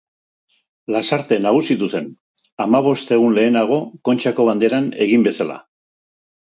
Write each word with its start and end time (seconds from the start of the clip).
Lasarte 0.95 1.37
nagusitu 1.43 1.91
zen, 1.93 2.09
hamabost 2.67 3.15
egun 3.21 3.39
lehenago 3.39 3.81
Kontxako 4.13 4.51
Banderan 4.53 4.93
egin 5.09 5.33
bezala. 5.33 5.65